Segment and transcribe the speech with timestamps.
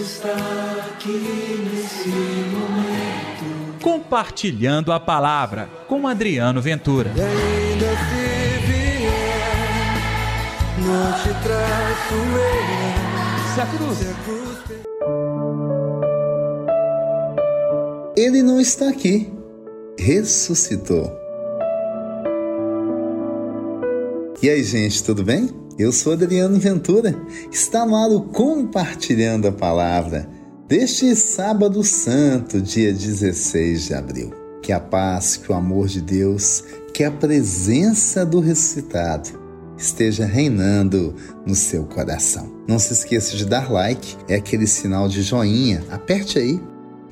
[0.00, 0.32] Está
[0.94, 3.78] aqui nesse momento.
[3.82, 7.12] Compartilhando a palavra com Adriano Ventura.
[7.14, 9.10] E ainda se vier,
[10.78, 13.54] não te traço eu.
[13.54, 13.98] Se a cruz.
[13.98, 14.40] Se a cruz
[18.16, 19.30] Ele não está aqui,
[19.98, 21.12] ressuscitou.
[24.42, 25.50] E aí, gente, tudo bem?
[25.80, 27.18] Eu sou Adriano Ventura.
[27.50, 30.28] Está no ar o Compartilhando a Palavra
[30.68, 34.30] deste sábado santo, dia 16 de abril.
[34.60, 36.62] Que a paz, que o amor de Deus,
[36.92, 39.30] que a presença do ressuscitado
[39.78, 41.14] esteja reinando
[41.46, 42.54] no seu coração.
[42.68, 45.82] Não se esqueça de dar like, é aquele sinal de joinha.
[45.90, 46.60] Aperte aí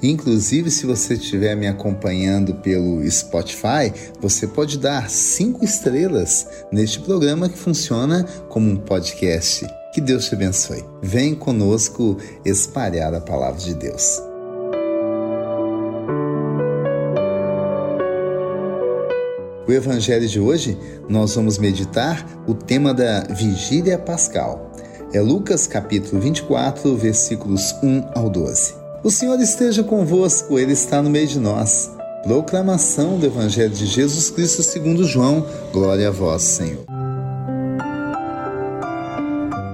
[0.03, 7.49] Inclusive, se você estiver me acompanhando pelo Spotify, você pode dar cinco estrelas neste programa
[7.49, 9.67] que funciona como um podcast.
[9.93, 10.85] Que Deus te abençoe.
[11.03, 14.23] Vem conosco espalhar a palavra de Deus.
[19.67, 24.73] O evangelho de hoje, nós vamos meditar o tema da Vigília Pascal.
[25.13, 28.78] É Lucas capítulo 24, versículos 1 ao 12.
[29.03, 31.89] O Senhor esteja convosco, Ele está no meio de nós.
[32.25, 35.47] Proclamação do Evangelho de Jesus Cristo segundo João.
[35.73, 36.85] Glória a vós, Senhor.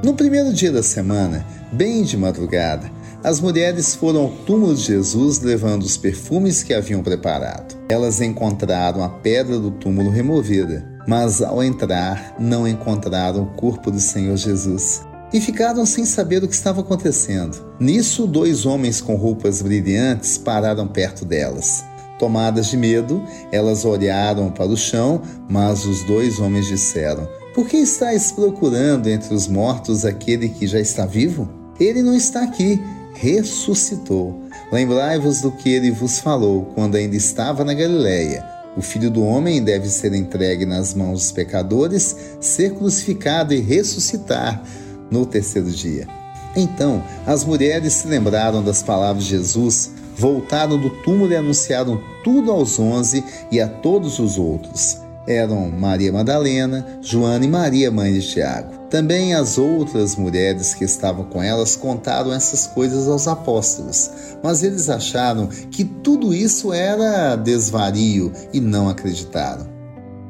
[0.05, 2.91] No primeiro dia da semana, bem de madrugada,
[3.25, 7.75] as mulheres foram ao túmulo de Jesus levando os perfumes que haviam preparado.
[7.88, 14.00] Elas encontraram a pedra do túmulo removida, mas ao entrar não encontraram o corpo do
[14.00, 15.03] Senhor Jesus
[15.34, 17.73] e ficaram sem saber o que estava acontecendo.
[17.78, 21.84] Nisso, dois homens com roupas brilhantes pararam perto delas.
[22.19, 27.77] Tomadas de medo, elas olharam para o chão, mas os dois homens disseram: Por que
[27.77, 31.48] estáis procurando entre os mortos aquele que já está vivo?
[31.81, 32.81] Ele não está aqui,
[33.14, 34.41] ressuscitou.
[34.70, 38.44] Lembrai-vos do que ele vos falou quando ainda estava na Galileia.
[38.77, 44.62] O filho do homem deve ser entregue nas mãos dos pecadores, ser crucificado e ressuscitar
[45.10, 46.23] no terceiro dia.
[46.56, 52.50] Então as mulheres se lembraram das palavras de Jesus, voltaram do túmulo e anunciaram tudo
[52.50, 54.98] aos onze e a todos os outros.
[55.26, 58.75] Eram Maria Madalena, Joana e Maria, mãe de Tiago.
[58.91, 64.10] Também as outras mulheres que estavam com elas contaram essas coisas aos apóstolos,
[64.42, 69.66] mas eles acharam que tudo isso era desvario e não acreditaram.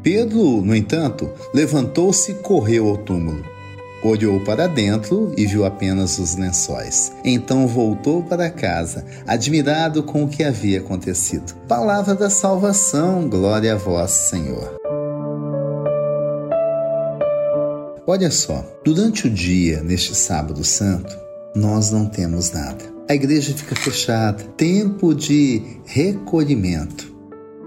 [0.02, 3.53] Pedro, no entanto, levantou-se e correu ao túmulo.
[4.04, 7.10] Olhou para dentro e viu apenas os lençóis.
[7.24, 11.54] Então voltou para casa, admirado com o que havia acontecido.
[11.66, 14.76] Palavra da salvação, glória a vós, Senhor.
[18.06, 21.16] Olha só, durante o dia, neste sábado santo,
[21.56, 22.84] nós não temos nada.
[23.08, 27.10] A igreja fica fechada, tempo de recolhimento,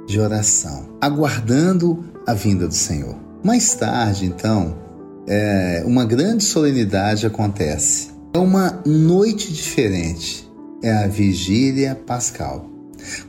[0.08, 3.16] de oração, aguardando a vinda do Senhor.
[3.44, 4.87] Mais tarde, então,
[5.28, 8.10] é, uma grande solenidade acontece.
[8.34, 10.48] É uma noite diferente.
[10.82, 12.70] É a vigília pascal.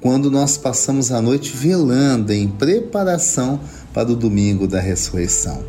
[0.01, 3.61] Quando nós passamos a noite velando em preparação
[3.93, 5.65] para o domingo da ressurreição.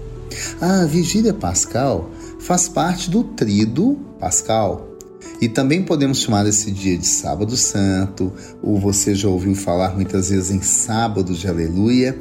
[0.61, 4.88] A vigília pascal faz parte do trido pascal.
[5.41, 10.29] E também podemos chamar esse dia de Sábado Santo, ou você já ouviu falar muitas
[10.29, 12.19] vezes em Sábado de Aleluia.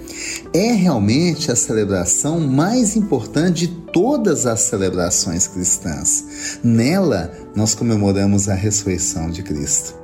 [0.53, 6.59] É realmente a celebração mais importante de todas as celebrações cristãs.
[6.63, 9.95] Nela, nós comemoramos a ressurreição de Cristo.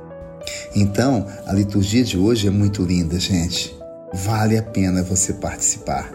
[0.75, 3.75] Então, a liturgia de hoje é muito linda, gente.
[4.13, 6.11] Vale a pena você participar.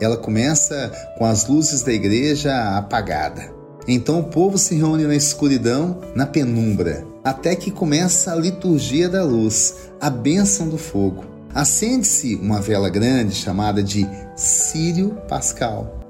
[0.00, 3.63] Ela começa com as luzes da igreja apagada.
[3.86, 9.22] Então o povo se reúne na escuridão, na penumbra, até que começa a liturgia da
[9.22, 11.24] luz, a bênção do fogo.
[11.54, 16.00] Acende-se uma vela grande chamada de Sírio Pascal.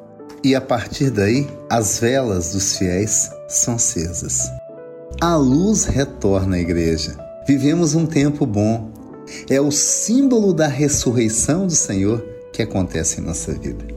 [0.42, 4.50] E a partir daí, as velas dos fiéis são acesas.
[5.20, 7.16] A luz retorna à igreja.
[7.46, 8.90] Vivemos um tempo bom.
[9.48, 13.93] É o símbolo da ressurreição do Senhor que acontece em nossa vida.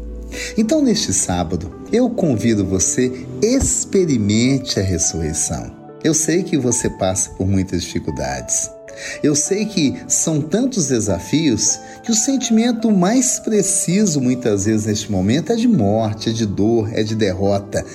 [0.58, 5.76] Então, neste sábado, eu convido você, experimente a ressurreição.
[6.04, 8.70] Eu sei que você passa por muitas dificuldades.
[9.22, 15.52] Eu sei que são tantos desafios que o sentimento mais preciso, muitas vezes neste momento,
[15.52, 17.86] é de morte, é de dor, é de derrota.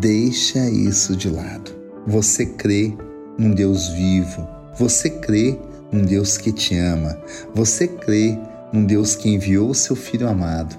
[0.00, 1.74] Deixa isso de lado.
[2.06, 2.92] Você crê
[3.38, 4.46] num Deus vivo.
[4.78, 5.58] Você crê
[5.92, 7.18] num Deus que te ama.
[7.54, 8.38] Você crê
[8.72, 10.76] num Deus que enviou o seu Filho amado,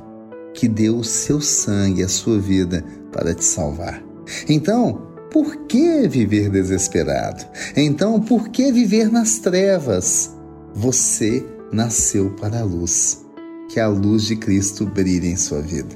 [0.53, 4.03] que deu o seu sangue, a sua vida para te salvar.
[4.47, 5.01] Então,
[5.31, 7.45] por que viver desesperado?
[7.75, 10.31] Então, por que viver nas trevas?
[10.73, 13.25] Você nasceu para a luz.
[13.69, 15.95] Que a luz de Cristo brilhe em sua vida.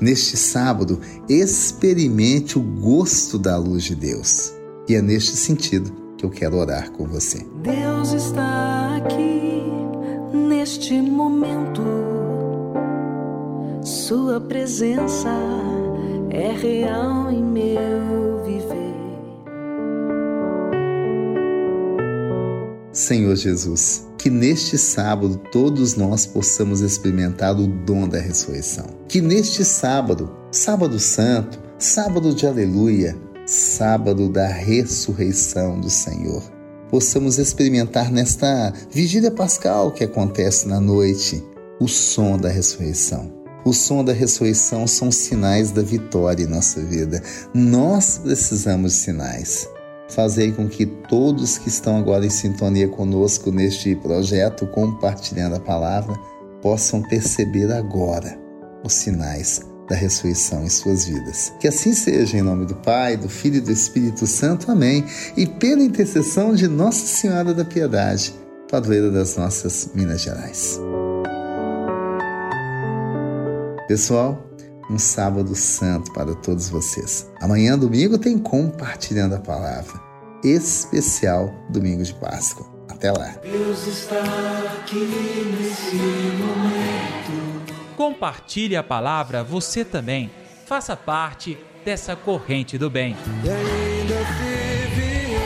[0.00, 4.52] Neste sábado, experimente o gosto da luz de Deus.
[4.88, 7.46] E é neste sentido que eu quero orar com você.
[7.62, 9.62] Deus está aqui
[10.32, 12.13] neste momento.
[13.84, 15.28] Sua presença
[16.30, 18.94] é real em meu viver.
[22.90, 28.86] Senhor Jesus, que neste sábado todos nós possamos experimentar o dom da ressurreição.
[29.06, 33.14] Que neste sábado, sábado santo, sábado de aleluia,
[33.44, 36.42] sábado da ressurreição do Senhor,
[36.88, 41.44] possamos experimentar nesta vigília pascal que acontece na noite
[41.78, 43.43] o som da ressurreição.
[43.64, 47.22] O som da ressurreição são sinais da vitória em nossa vida.
[47.54, 49.68] Nós precisamos de sinais.
[50.10, 56.14] Fazei com que todos que estão agora em sintonia conosco neste projeto, compartilhando a palavra,
[56.60, 58.38] possam perceber agora
[58.84, 61.52] os sinais da ressurreição em suas vidas.
[61.60, 64.70] Que assim seja, em nome do Pai, do Filho e do Espírito Santo.
[64.70, 65.04] Amém.
[65.36, 68.34] E pela intercessão de Nossa Senhora da Piedade,
[68.70, 70.78] padroeira das nossas Minas Gerais.
[73.86, 74.42] Pessoal,
[74.90, 77.30] um sábado santo para todos vocês.
[77.38, 80.00] Amanhã, domingo, tem Compartilhando a Palavra,
[80.42, 82.66] especial domingo de Páscoa.
[82.88, 83.34] Até lá.
[83.42, 84.22] Deus está
[84.78, 85.04] aqui
[85.60, 87.74] nesse momento.
[87.94, 90.30] Compartilhe a palavra você também.
[90.64, 93.14] Faça parte dessa corrente do bem.
[93.44, 95.40] E ainda se vier,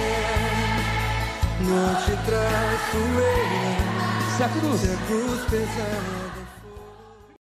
[1.62, 4.36] não te traço eu.
[4.36, 6.27] Se a cruz Se a cruz pesar.